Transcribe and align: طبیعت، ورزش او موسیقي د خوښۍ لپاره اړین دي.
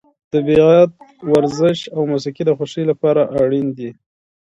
طبیعت، 0.33 0.91
ورزش 1.31 1.79
او 1.95 2.01
موسیقي 2.11 2.43
د 2.45 2.49
خوښۍ 2.57 2.83
لپاره 2.91 3.21
اړین 3.41 3.67
دي. 3.77 3.89